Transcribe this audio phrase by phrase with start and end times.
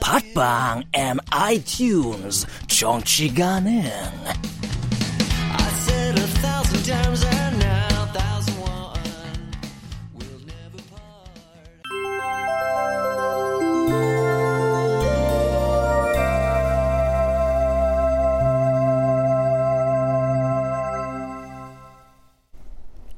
[0.00, 3.82] 팟빵 앤 아이튠즈 정치 가능.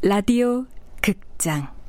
[0.03, 0.65] 라디오
[1.03, 1.80] 극장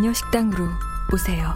[0.00, 0.66] 마녀 식당으로
[1.12, 1.54] 오세요.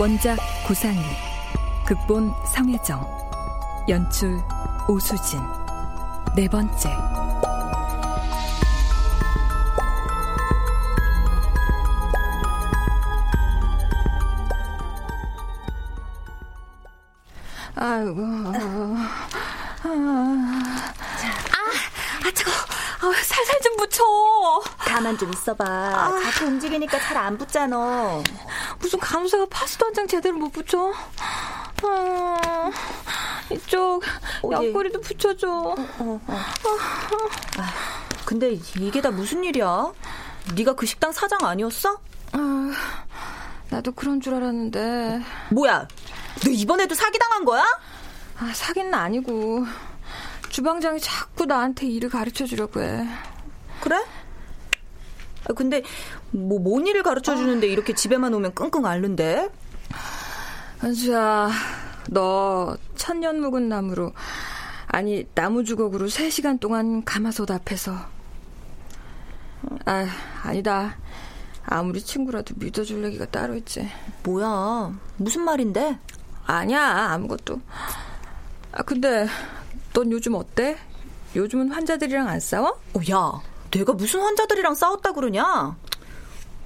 [0.00, 0.98] 원작 구상희,
[1.84, 3.06] 극본 성혜정,
[3.90, 4.40] 연출
[4.88, 5.40] 오수진.
[6.34, 6.88] 네 번째.
[17.76, 18.24] 아이고.
[19.86, 19.90] 아,
[22.24, 22.64] 아, 차가워.
[23.00, 23.22] 아,
[23.94, 24.62] 붙여.
[24.78, 26.20] 가만 좀 있어봐.
[26.22, 28.20] 자꾸 움직이니까 잘 안 붙잖아.
[28.80, 30.92] 무슨 간호사가 파스도 한 장 제대로 못 붙여?
[31.84, 32.70] 아,
[33.50, 34.02] 이쪽
[34.42, 34.66] 어디?
[34.68, 35.48] 옆구리도 붙여줘.
[35.48, 36.20] 어, 어.
[37.58, 37.72] 아,
[38.24, 39.92] 근데 이게 다 무슨 일이야?
[40.56, 41.98] 네가 그 식당 사장 아니었어?
[42.32, 42.72] 아,
[43.70, 45.22] 나도 그런 줄 알았는데.
[45.50, 45.86] 뭐야?
[46.44, 47.64] 너 이번에도 사기당한 거야?
[48.40, 49.64] 아, 사기는 아니고
[50.50, 53.06] 주방장이 자꾸 나한테 일을 가르쳐 주려고 해.
[53.84, 54.02] 그래?
[55.46, 55.82] 아, 근데
[56.30, 59.50] 뭐 뭔 일을 가르쳐 주는데 이렇게 집에만 오면 끙끙 앓는데?
[60.82, 61.50] 은수야,
[62.08, 64.12] 너 천년 묵은 나무로
[64.86, 67.94] 아니 나무 주걱으로 3시간 동안 가마솥 앞에서
[69.84, 70.06] 아,
[70.42, 70.96] 아니다.
[71.66, 73.86] 아무리 친구라도 믿어줄 얘기가 따로 있지.
[74.22, 74.94] 뭐야?
[75.18, 75.98] 무슨 말인데?
[76.46, 77.60] 아니야, 아무것도.
[78.72, 79.26] 아, 근데
[79.92, 80.76] 넌 요즘 어때?
[81.36, 82.78] 요즘은 환자들이랑 안 싸워?
[82.94, 83.40] 어, 야,
[83.74, 85.76] 내가 무슨 환자들이랑 싸웠다 그러냐?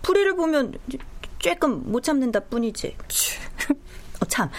[0.03, 0.75] 풀이를 보면
[1.39, 2.97] 쬐끔 못 참는다 뿐이지.
[4.21, 4.51] 어, 참.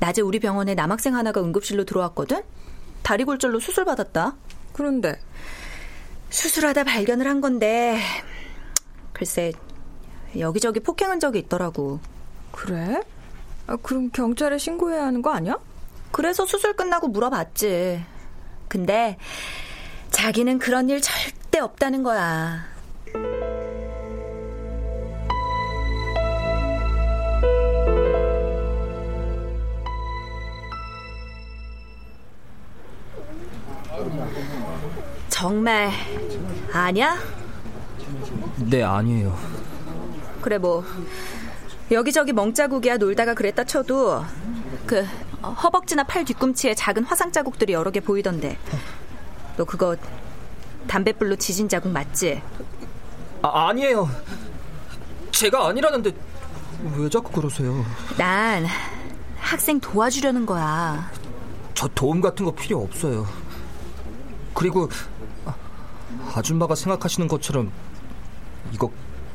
[0.00, 2.42] 낮에 우리 병원에 남학생 하나가 응급실로 들어왔거든?
[3.02, 4.34] 다리 골절로 수술 받았다.
[4.72, 5.20] 그런데
[6.30, 8.00] 수술하다 발견을 한 건데,
[9.12, 9.52] 글쎄,
[10.38, 12.00] 여기저기 폭행 흔적이 있더라고.
[12.50, 13.00] 그래?
[13.66, 15.58] 아, 그럼 경찰에 신고해야 하는 거 아니야?
[16.10, 18.04] 그래서 수술 끝나고 물어봤지.
[18.68, 19.18] 근데
[20.10, 22.72] 자기는 그런 일 절대 없다는 거야.
[35.28, 35.90] 정말
[36.72, 37.18] 아냐?
[38.58, 39.36] 네, 아니에요.
[40.40, 40.84] 그래 뭐
[41.90, 44.24] 여기저기 멍자국이야 놀다가 그랬다 쳐도
[44.86, 45.04] 그
[45.42, 48.56] 어, 허벅지나 팔 뒤꿈치에 작은 화상 자국들이 여러 개 보이던데
[49.56, 49.96] 너 그거
[50.86, 52.42] 담뱃불로 지진 자국 맞지?
[53.42, 54.08] 아, 아니에요.
[55.30, 56.12] 제가 아니라는데
[56.96, 57.84] 왜 자꾸 그러세요?
[58.16, 58.66] 난
[59.38, 61.10] 학생 도와주려는 거야
[61.74, 63.26] 저 도움 같은 거 필요 없어요.
[64.54, 64.88] 그리고
[65.44, 65.54] 아,
[66.34, 67.72] 아줌마가 생각하시는 것처럼
[68.72, 68.90] 이거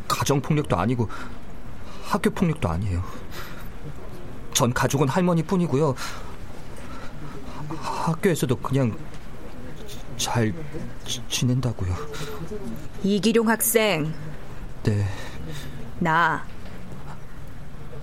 [0.07, 1.09] 가정 폭력도 아니고
[2.03, 3.03] 학교 폭력도 아니에요.
[4.53, 5.95] 전 가족은 할머니뿐이고요.
[7.79, 8.97] 학교에서도 그냥
[10.17, 10.53] 잘
[11.05, 11.93] 지, 지낸다고요.
[13.03, 14.13] 이기룡 학생
[14.83, 15.05] 네.
[15.99, 16.45] 나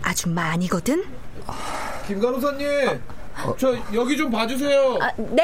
[0.02, 1.04] 아줌마 아니거든?
[2.06, 3.00] 김 간호사님,
[3.58, 4.98] 저 여기 좀 봐주세요.
[5.00, 5.42] 아, 네!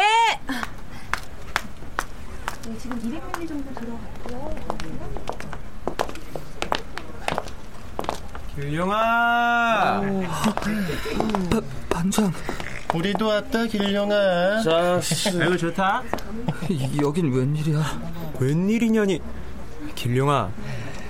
[8.55, 10.01] 길룡아.
[11.51, 12.33] 바, 반장.
[12.95, 14.63] 우리도 왔다 길룡아.
[14.63, 15.01] 자,
[15.41, 16.03] 아이고 좋다.
[17.03, 18.33] 여긴 웬일이야?
[18.41, 19.21] 웬일이냐니.
[19.95, 20.51] 길룡아.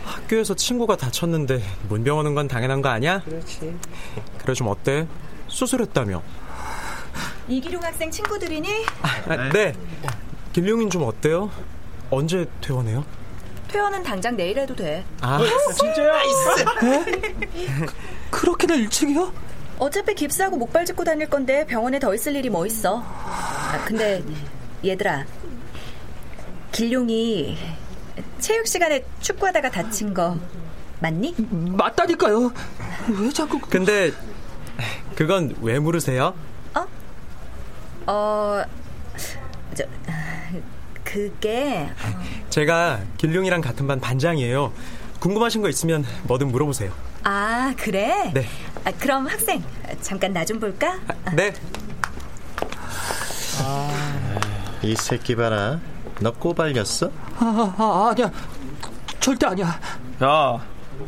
[0.05, 3.21] 학교에서 친구가 다쳤는데 문병 오는 건 당연한 거 아니야?
[3.23, 3.75] 그렇지.
[4.39, 5.07] 그래 좀 어때?
[5.49, 6.23] 수술했다며.
[7.49, 8.69] 이기룡 학생 친구들이니?
[9.03, 9.73] 아, 네.
[10.53, 11.51] 길룡인 좀 어때요?
[12.11, 13.05] 언제 퇴원해요?
[13.69, 15.05] 퇴원은 당장 내일 해도 돼.
[15.21, 15.41] 아,
[15.77, 16.13] 진짜요?
[18.31, 19.33] 그렇게나 일찍이요?
[19.81, 23.03] 어차피 깁스하고 목발 짚고 다닐 건데 병원에 더 있을 일이 뭐 있어.
[23.03, 24.23] 아, 근데
[24.85, 25.25] 얘들아.
[26.71, 27.57] 길룡이
[28.39, 30.37] 체육 시간에 축구하다가 다친 거
[31.01, 31.35] 맞니?
[31.39, 32.53] 맞다니까요.
[33.09, 34.13] 왜 자꾸 근데
[35.17, 36.35] 그건 왜 물으세요?
[36.75, 36.87] 어?
[38.07, 38.63] 어...
[39.75, 39.85] 저...
[41.03, 41.89] 그게...
[42.51, 44.73] 제가 길룡이랑 같은 반 반장이에요.
[45.21, 46.93] 궁금하신 거 있으면 뭐든 물어보세요.
[47.25, 48.31] 아, 그래?
[48.35, 48.47] 네.
[48.85, 49.63] 아, 그럼 학생,
[50.01, 50.99] 잠깐 나 좀 볼까?
[51.25, 51.53] 아, 네.
[54.83, 55.79] 이 새끼 봐라.
[56.21, 57.11] 너 꼬발렸어?
[57.39, 58.31] 아, 아, 아니야.
[59.21, 59.79] 절대 아니야.
[60.23, 60.59] 야,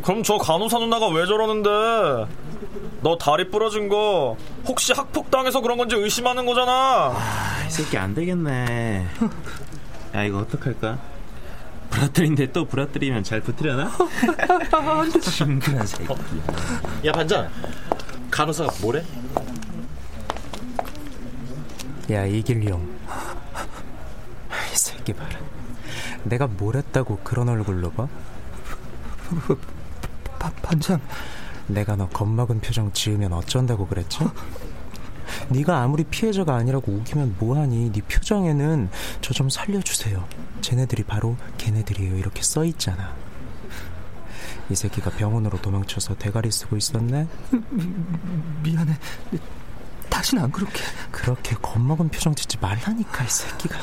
[0.03, 1.69] 그럼 저 간호사 누나가 왜 저러는데?
[3.00, 4.37] 너 다리 부러진 거
[4.67, 7.14] 혹시 학폭당해서 그런 건지 의심하는 거잖아.
[7.17, 9.06] 아, 이 새끼 안 되겠네.
[10.14, 10.99] 야, 이거 어떡할까?
[11.92, 13.92] 부러뜨린데 또 부러뜨리면 잘 붙으려나?
[15.20, 16.08] 징그한 새끼.
[17.04, 17.48] 야, 반장.
[18.30, 19.04] 간호사가 뭐래?
[22.10, 22.88] 야, 이길용.
[24.72, 25.38] 이 새끼 봐라.
[26.24, 28.08] 내가 뭘 했다고 그런 얼굴로 봐?
[30.38, 31.00] 바, 반장.
[31.66, 34.18] 내가 너 겁먹은 표정 지으면 어쩐다고 그랬지?
[35.52, 37.93] 네가 아무리 피해자가 아니라고 우기면 뭐하니?
[37.93, 38.88] 네 표정에는
[39.20, 40.26] 저 좀 살려주세요.
[40.60, 42.16] 쟤네들이 바로 걔네들이에요.
[42.16, 43.14] 이렇게 써 있잖아.
[44.70, 47.26] 이 새끼가 병원으로 도망쳐서 대가리 쓰고 있었네?
[48.62, 48.96] 미안해.
[50.08, 50.82] 다신 안 그렇게.
[51.10, 53.78] 그렇게 겁먹은 표정 짓지 말라니까 이 새끼가.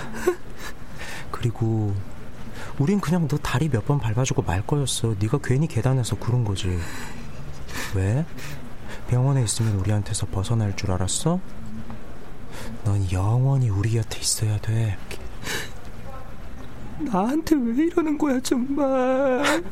[1.31, 1.93] 그리고
[2.77, 5.15] 우린 그냥 너 다리 몇 번 밟아주고 말 거였어.
[5.19, 6.77] 네가 괜히 계단에서 구른 거지.
[7.95, 8.25] 왜?
[9.09, 11.39] 병원에 있으면 우리한테서 벗어날 줄 알았어?
[12.89, 14.97] 넌 영원히 우리 곁에 있어야 돼.
[16.97, 19.63] 나한테 왜 이러는 거야 정말.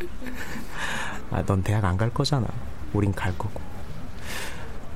[1.31, 2.45] 아, 넌 대학 안 갈 거잖아.
[2.93, 3.59] 우린 갈 거고.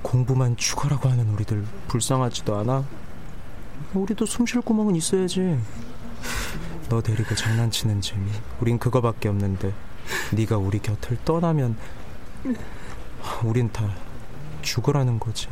[0.04, 2.86] 공부만 죽어라고 하는 우리들 불쌍하지도 않아?
[3.96, 5.60] 우리도 숨 쉴 구멍은 있어야지.
[6.90, 8.30] 너 데리고 장난치는 재미.
[8.60, 9.74] 우린 그거밖에 없는데
[10.34, 11.76] 네가 우리 곁을 떠나면
[13.44, 13.90] 우린 다
[14.62, 15.48] 죽으라는 거지.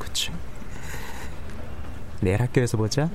[0.00, 0.32] 그치?
[2.20, 3.10] 내일 학교에서 보자.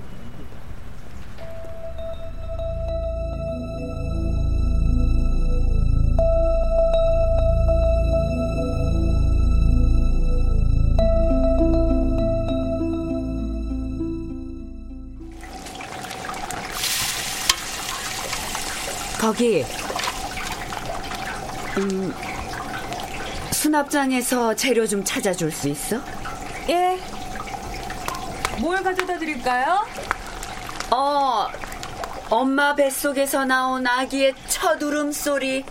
[19.20, 19.64] 거기
[21.78, 22.14] 음,
[23.52, 26.02] 수납장에서 재료 좀 찾아줄 수 있어?
[26.70, 26.98] 예.
[28.70, 29.84] 뭘 가져다 드릴까요?
[30.92, 31.48] 어,
[32.30, 35.66] 엄마 뱃속에서 나온 아기의 첫 울음소리.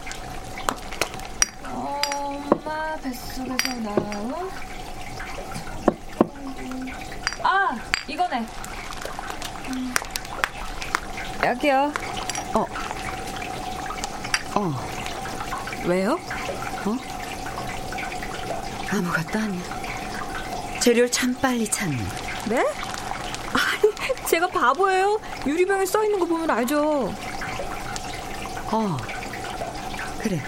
[1.62, 4.50] 엄마 뱃속에서 나온.
[7.44, 7.76] 아,
[8.08, 8.46] 이거네.
[9.68, 9.94] 음.
[11.44, 11.92] 여기요.
[12.54, 12.66] 어.
[14.56, 14.74] 어.
[15.86, 16.18] 왜요?
[16.84, 16.96] 어?
[18.90, 19.62] 아무것도 아니야.
[20.80, 22.02] 재료를 참 빨리 찾네.
[22.48, 22.87] 네?
[24.28, 25.18] 제가 바보예요.
[25.46, 27.14] 유리병에 써 있는 거 보면 알죠.
[28.70, 28.96] 어.
[30.20, 30.38] 그래.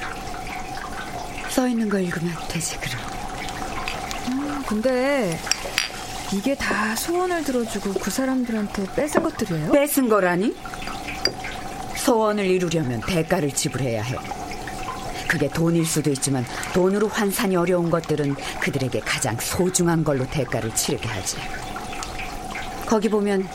[1.49, 3.00] 써 있는 거 읽으면 되지, 그럼.
[4.28, 5.38] 음, 근데
[6.32, 9.72] 이게 다 소원을 들어주고 그 사람들한테 뺏은 것들이에요?
[9.72, 10.54] 뺏은 거라니?
[11.96, 14.16] 소원을 이루려면 대가를 지불해야 해.
[15.26, 16.44] 그게 돈일 수도 있지만
[16.75, 21.37] 돈으로 환산이 어려운 것들은 그들에게 가장 소중한 걸로 대가를 치르게 하지.
[22.87, 23.49] 거기 보면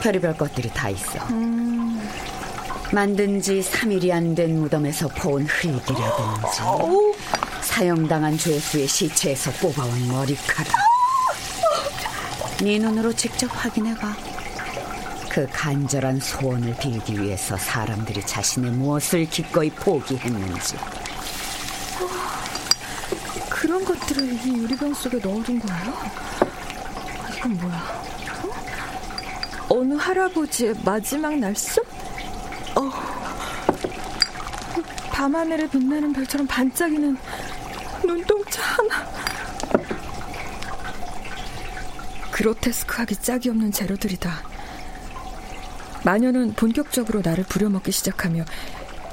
[0.00, 1.18] 별의별 것들이 다 있어.
[1.30, 2.08] 음...
[2.92, 6.02] 만든 지 3일이 안 된 무덤에서 포온 흙이라든지
[7.62, 10.72] 사형당한 죄수의 시체에서 뽑아온 머리카락
[12.62, 14.12] 네 눈으로 직접 확인해봐.
[15.28, 20.76] 그 간절한 소원을 빌기 위해서 사람들이 자신의 무엇을 기꺼이 포기했는지.
[23.48, 25.94] 그런 것들을 이 유리병 속에 넣어둔 거예요?
[27.36, 28.02] 이건 뭐야?
[29.70, 29.76] 어?
[29.78, 31.82] 어느 할아버지의 마지막 날숨?
[32.76, 32.90] 어.
[35.10, 37.16] 밤하늘에 빛나는 별처럼 반짝이는
[38.04, 39.08] 눈동자 하나.
[42.32, 44.30] 그로테스크하기 짝이 없는 재료들이다.
[46.04, 48.44] 마녀는 본격적으로 나를 부려먹기 시작하며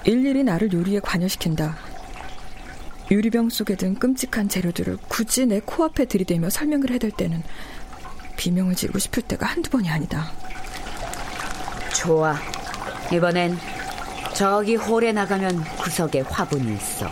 [0.06, 1.76] 일일이 나를 요리에 관여시킨다.
[3.12, 7.44] 유리병 속에 든 끔찍한 재료들을 굳이 내 코앞에 들이대며 설명을 해댈 때는
[8.38, 10.32] 비명을 지르고 싶을 때가 한두 번이 아니다.
[11.98, 12.36] 좋아.
[13.12, 13.60] 이번엔
[14.36, 17.10] 저기 홀에 나가면 구석에 화분이 있어.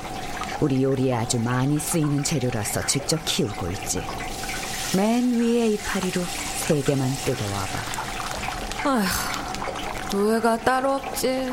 [0.62, 4.04] 우리 요리에 아주 많이 쓰이는 재료라서 직접 키우고 있지.
[4.96, 7.72] 맨 위에 이파리로 세 개만 뜯어와봐.
[8.86, 11.50] 아휴, 노예가 따로 없지.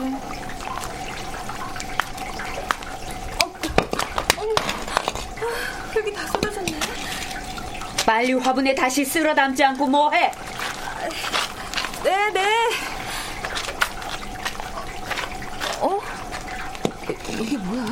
[5.97, 6.81] 여기 다 쏟아졌네.
[8.05, 10.33] 빨리 화분에 다시 쓸어 담지 않고 뭐해?
[12.05, 12.93] 네, 네.
[15.83, 16.01] 어?
[17.29, 17.85] 이게 뭐야?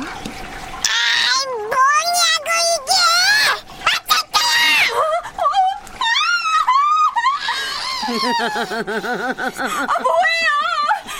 [8.41, 10.49] 아 뭐예요?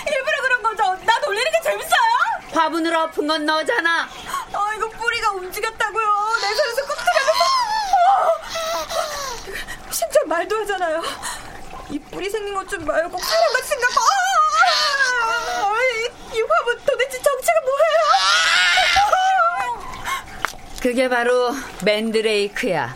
[0.08, 0.82] 일부러 그런 거죠?
[1.04, 2.12] 나 놀리는 게 재밌어요?
[2.52, 4.08] 화분을 엎은 건 너잖아.
[4.52, 6.06] 아 이거 뿌리가 움직였다고요.
[6.42, 6.96] 내 손에서 꾹
[9.90, 11.02] 진짜 말도 하잖아요.
[11.90, 14.00] 이 뿌리 생긴 것 좀 말고 사람같이 생각하.
[15.62, 18.02] 아, 이, 이 화분 도대체 정체가 뭐예요?
[20.80, 22.94] 그게 바로 맨드레이크야.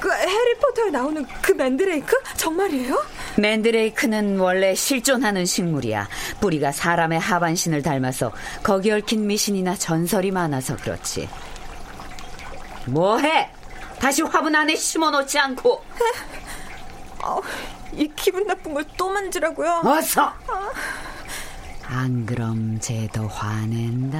[0.00, 2.16] 그 해리포터에 나오는 그 맨드레이크?
[2.36, 3.04] 정말이에요?
[3.36, 6.08] 맨드레이크는 원래 실존하는 식물이야.
[6.40, 11.28] 뿌리가 사람의 하반신을 닮아서 거기 얽힌 미신이나 전설이 많아서 그렇지.
[12.86, 13.50] 뭐해?
[13.98, 15.84] 다시 화분 안에 심어놓지 않고.
[17.24, 17.40] 어,
[17.92, 19.82] 이 기분 나쁜 걸 또 만지라고요?
[19.84, 20.32] 어서!
[21.86, 24.18] 안 그럼 쟤도 화낸다.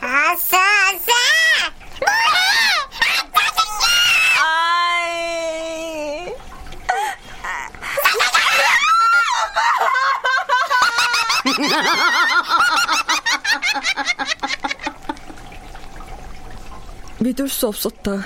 [0.00, 1.12] 아싸, 아싸!
[17.20, 18.18] 믿을 수 없었다.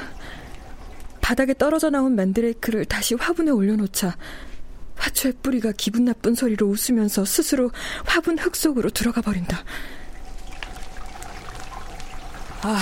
[1.21, 4.17] 바닥에 떨어져 나온 맨드레이크를 다시 화분에 올려놓자
[4.97, 7.71] 화초의 뿌리가 기분 나쁜 소리로 웃으면서 스스로
[8.07, 9.59] 화분 흙 속으로 들어가 버린다.
[12.63, 12.81] 아,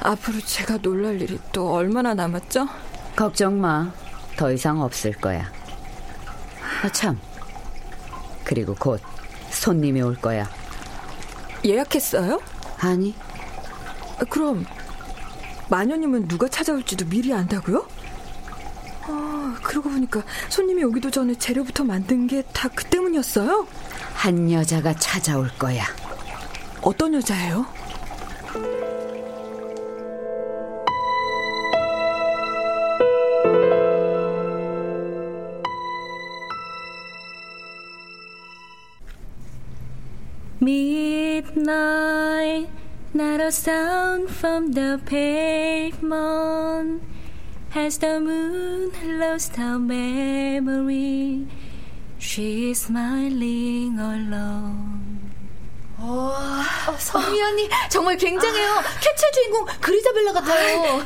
[0.00, 2.68] 앞으로 제가 놀랄 일이 또 얼마나 남았죠?
[3.16, 3.90] 걱정 마.
[4.36, 5.50] 더 이상 없을 거야.
[6.82, 7.18] 아, 참.
[8.48, 9.00] 그리고 곧
[9.50, 10.48] 손님이 올 거야.
[11.64, 12.40] 예약했어요?
[12.80, 13.14] 아니.
[14.18, 14.64] 아, 그럼
[15.68, 17.86] 마녀님은 누가 찾아올지도 미리 안다고요?
[19.02, 23.66] 아, 그러고 보니까 손님이 오기도 전에 재료부터 만든 게 다 그 때문이었어요?
[24.14, 25.84] 한 여자가 찾아올 거야.
[26.80, 27.66] 어떤 여자예요?
[41.38, 42.66] Midnight,
[43.14, 47.00] not a sound from the pavement.
[47.70, 48.90] Has the moon
[49.20, 51.46] lost her memory?
[52.18, 55.30] She is smiling alone.
[56.00, 56.64] 와,
[56.98, 58.82] 성미 언니 정말 굉장해요.
[59.00, 61.04] 캡처 주인공 그리자벨라 같아요.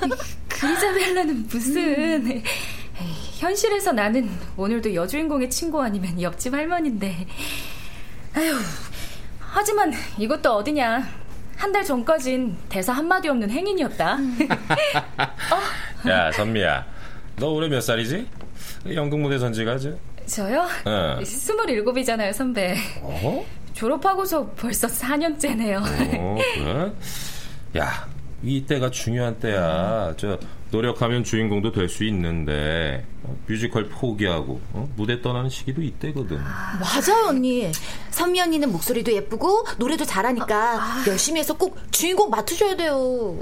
[0.49, 2.27] 그리자벨라는 무슨?
[2.27, 2.43] 에이,
[3.37, 7.27] 현실에서 나는 오늘도 여주인공의 친구 아니면 옆집 할머니인데.
[8.35, 8.59] 아휴,
[9.55, 11.23] 하지만 이것도 어디냐.
[11.57, 14.19] 한 달 전까진 대사 한마디 없는 행인이었다.
[16.09, 16.85] 야, 선미야.
[17.37, 18.27] 너 올해 몇 살이지?
[18.95, 20.67] 연극 무대 전지가 죠 저요?
[20.85, 21.19] 어.
[21.21, 22.77] 27이잖아요, 선배.
[23.01, 23.47] 어?
[23.75, 25.83] 졸업하고서 벌써 4년째네요.
[26.19, 26.93] 어, 그래?
[27.79, 28.09] 야,
[28.43, 30.13] 이때가 중요한 때야.
[30.17, 30.39] 저
[30.73, 34.88] 노력하면 주인공도 될 수 있는데 어, 뮤지컬 포기하고 어?
[34.97, 36.38] 무대 떠나는 시기도 이때거든.
[36.38, 37.71] 맞아요, 언니.
[38.11, 43.38] 선미 언니는 목소리도 예쁘고 노래도 잘하니까 열심히 해서 꼭 주인공 맡으셔야 돼요.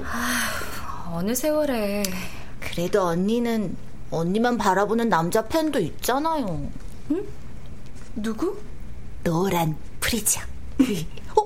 [1.13, 2.03] 어느 세월에.
[2.59, 3.75] 그래도 언니는
[4.11, 6.69] 언니만 바라보는 남자 팬도 있잖아요.
[7.11, 7.23] 응?
[8.15, 8.57] 누구?
[9.23, 10.43] 노란 프리지아.
[11.37, 11.45] 어,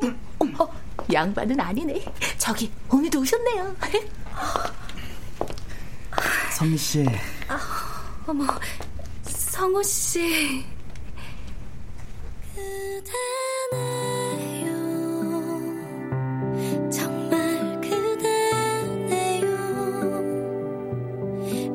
[0.63, 0.73] 어,
[1.13, 2.03] 양반은 아니네.
[2.39, 3.75] 저기 오늘도 오셨네요.
[6.55, 7.05] 성미 씨.
[7.49, 7.59] 아,
[8.25, 8.45] 어머,
[9.23, 10.63] 성우 씨.
[16.89, 19.45] 정말 그대네요.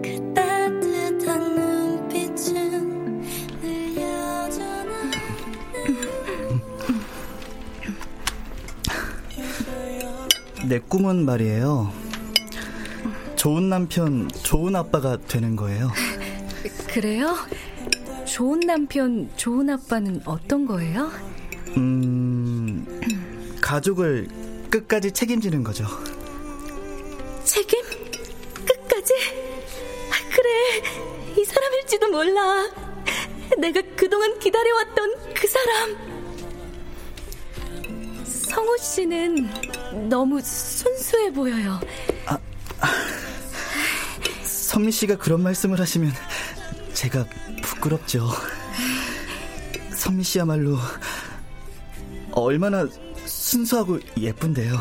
[0.03, 3.21] 그 따뜻한 눈빛은
[3.61, 5.11] 늘 여전한
[10.67, 12.10] 내 꿈은 말이에요.
[13.41, 15.91] 좋은 남편, 좋은 아빠가 되는 거예요.
[16.89, 17.35] 그래요?
[18.27, 21.11] 좋은 남편, 좋은 아빠는 어떤 거예요?
[21.79, 22.85] 음,
[23.63, 24.29] 가족을
[24.69, 25.87] 끝까지 책임지는 거죠.
[27.43, 27.81] 책임?
[28.53, 29.15] 끝까지?
[30.11, 32.69] 아, 그래, 이 사람일지도 몰라.
[33.59, 35.97] 내가 그동안 기다려왔던 그 사람.
[38.23, 41.81] 성호 씨는 너무 순수해 보여요.
[44.81, 46.11] 선미 씨가 그런 말씀을 하시면
[46.95, 47.27] 제가
[47.63, 48.31] 부끄럽죠.
[49.95, 50.79] 선미 씨야말로
[52.33, 52.89] 얼마나
[53.27, 54.79] 순수하고 예쁜데요.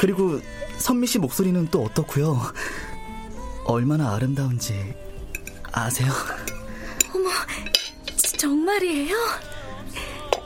[0.00, 0.40] 그리고
[0.78, 2.40] 선미 씨 목소리는 또 어떻고요?
[3.66, 4.94] 얼마나 아름다운지
[5.70, 6.10] 아세요?
[7.14, 7.28] 어머,
[8.38, 9.16] 정말이에요?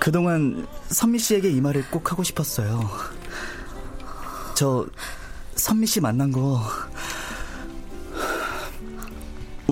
[0.01, 2.91] 그동안 선미 씨에게 이 말을 꼭 하고 싶었어요.
[4.57, 4.85] 저
[5.55, 6.61] 선미 씨 만난 거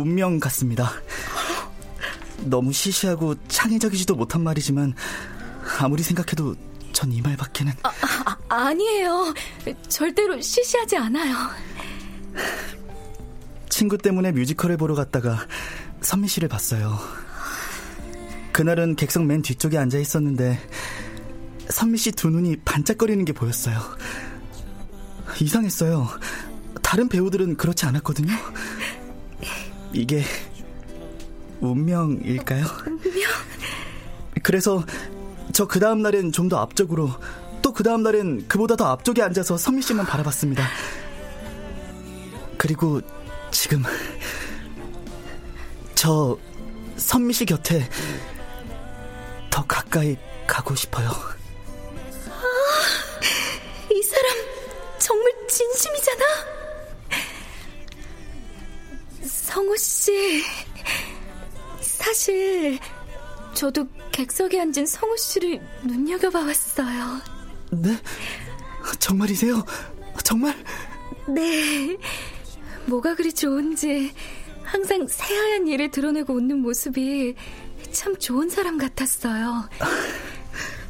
[0.02, 0.90] 운명 같습니다.
[2.44, 4.94] 너무 시시하고 창의적이지도 못한 말이지만
[5.80, 6.54] 아무리 생각해도
[6.92, 7.90] 전 이 말밖에는 아,
[8.26, 9.32] 아, 아니에요.
[9.88, 11.34] 절대로 시시하지 않아요.
[13.68, 15.46] 친구 때문에 뮤지컬을 보러 갔다가
[16.02, 16.98] 선미 씨를 봤어요.
[18.52, 20.60] 그날은 객석 맨 뒤쪽에 앉아 있었는데
[21.70, 23.80] 선미 씨 두 눈이 반짝거리는 게 보였어요.
[25.40, 26.06] 이상했어요.
[26.82, 28.32] 다른 배우들은 그렇지 않았거든요.
[29.92, 30.22] 이게
[31.60, 32.64] 운명일까요?
[32.86, 33.30] 운명?
[34.42, 34.84] 그래서
[35.52, 37.10] 저 그 다음 날엔 좀 더 앞쪽으로
[37.62, 40.64] 또 그 다음 날엔 그보다 더 앞쪽에 앉아서 선미 씨만 바라봤습니다.
[42.58, 43.00] 그리고
[43.50, 43.82] 지금
[45.94, 46.36] 저
[46.96, 47.88] 선미 씨 곁에
[49.50, 51.10] 더 가까이 가고 싶어요.
[59.72, 60.42] 성우 씨,
[61.80, 62.78] 사실
[63.54, 67.20] 저도 객석에 앉은 성우 씨를 눈여겨봐왔어요.
[67.70, 67.96] 네?
[68.98, 69.64] 정말이세요?
[70.24, 70.54] 정말?
[71.28, 71.96] 네.
[72.86, 74.12] 뭐가 그리 좋은지
[74.62, 77.34] 항상 새하얀 이를 드러내고 웃는 모습이
[77.92, 79.68] 참 좋은 사람 같았어요.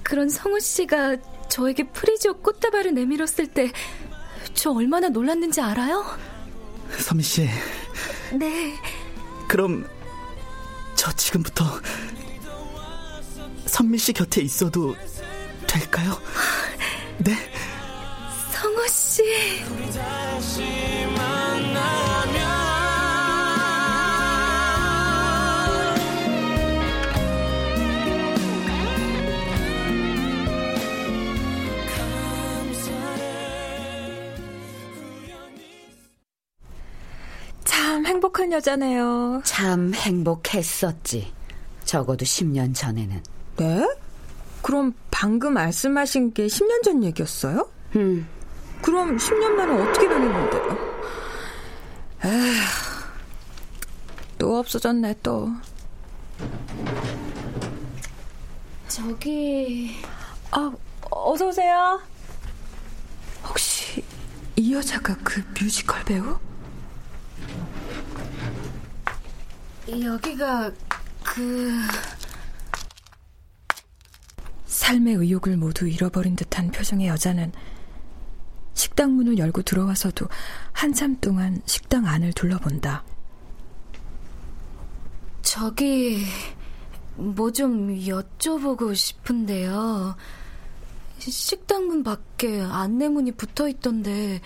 [0.02, 1.16] 그런 성우 씨가
[1.48, 3.70] 저에게 프리지아 꽃다발을 내밀었을 때
[4.54, 6.04] 저 얼마나 놀랐는지 알아요?
[6.98, 7.48] 서미 씨.
[8.32, 8.74] 네.
[9.48, 9.88] 그럼
[10.94, 11.64] 저 지금부터
[13.66, 14.94] 선미 씨 곁에 있어도
[15.66, 16.18] 될까요?
[17.18, 17.34] 네.
[18.52, 19.22] 성우 씨.
[38.32, 39.42] 행복한 여자네요.
[39.44, 41.32] 참 행복했었지.
[41.84, 43.22] 적어도 10년 전에는.
[43.58, 43.88] 네?
[44.62, 47.68] 그럼 방금 말씀하신 게 10년 전 얘기였어요?
[47.96, 48.26] 음.
[48.80, 50.78] 그럼 10년 만에 어떻게 변했는데요?
[52.24, 52.62] 에휴,
[54.38, 55.50] 또 없어졌네, 또.
[58.88, 59.94] 저기.
[60.52, 60.72] 아,
[61.10, 62.00] 어서오세요.
[63.44, 64.02] 혹시
[64.56, 66.38] 이 여자가 그 뮤지컬 배우?
[69.88, 70.72] 여기가
[71.24, 71.70] 그
[74.66, 77.52] 삶의 의욕을 모두 잃어버린 듯한 표정의 여자는
[78.74, 80.28] 식당 문을 열고 들어와서도
[80.72, 83.04] 한참 동안 식당 안을 둘러본다.
[85.42, 86.24] 저기
[87.16, 90.16] 뭐 좀 여쭤보고 싶은데요.
[91.18, 94.40] 식당 문 밖에 안내문이 붙어 있던데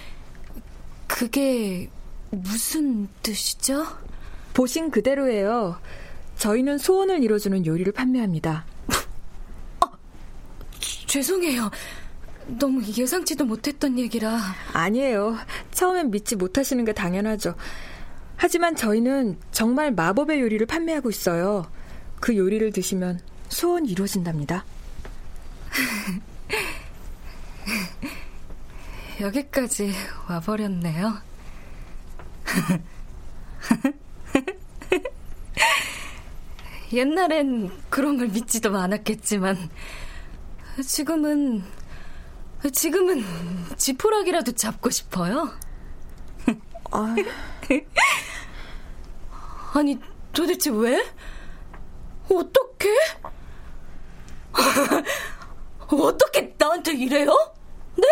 [1.06, 1.88] 그게
[2.30, 3.86] 무슨 뜻이죠?
[4.56, 5.78] 보신 그대로예요.
[6.38, 8.64] 저희는 소원을 이뤄주는 요리를 판매합니다.
[9.80, 9.90] 아,
[10.80, 11.70] 죄송해요.
[12.58, 14.40] 너무 예상치도 못했던 얘기라.
[14.72, 15.36] 아니에요.
[15.72, 17.54] 처음엔 믿지 못하시는 게 당연하죠.
[18.36, 21.70] 하지만 저희는 정말 마법의 요리를 판매하고 있어요.
[22.20, 24.64] 그 요리를 드시면 소원이 이루어진답니다.
[29.20, 29.92] 여기까지
[30.30, 31.12] 와버렸네요.
[36.92, 39.70] 옛날엔 그런 걸 믿지도 않았겠지만
[40.86, 41.64] 지금은
[42.72, 43.24] 지금은
[43.76, 45.50] 지푸라기라도 잡고 싶어요.
[49.74, 49.98] 아니
[50.32, 51.04] 도대체 왜?
[52.30, 52.88] 어떻게?
[55.88, 57.54] 어떻게 나한테 이래요?
[57.96, 58.06] 네?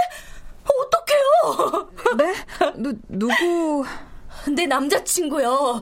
[2.17, 2.35] 네?
[2.77, 3.85] 누, 누구?
[4.55, 5.81] 내 남자친구요.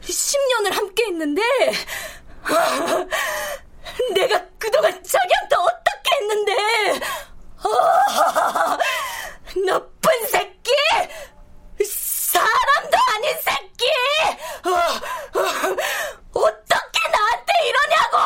[0.00, 1.42] 10년을 함께 했는데,
[4.14, 7.00] 내가 그동안 자기한테 어떻게 했는데,
[7.62, 8.78] 아,
[9.66, 10.72] 나쁜 새끼!
[11.84, 13.86] 사람도 아닌 새끼!
[14.64, 15.00] 아,
[16.34, 18.18] 어떻게 나한테 이러냐고!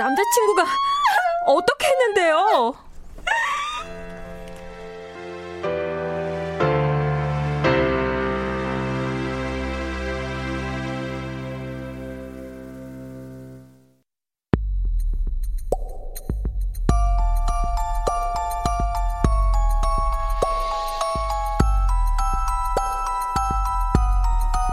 [0.00, 0.64] 남자친구가
[1.46, 2.87] 어떻게 했는데요?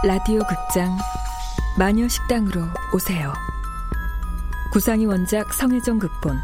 [0.06, 0.96] 라디오 극장
[1.76, 2.62] 마녀 식당으로
[2.94, 3.32] 오세요.
[4.70, 6.38] 구상이 원작 성혜정 극본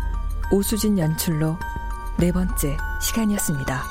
[0.50, 1.56] 오수진 연출로
[2.18, 3.84] 네 번째 시간이었습니다.